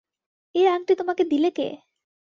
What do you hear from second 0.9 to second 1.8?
তোমাকে দিলে কে?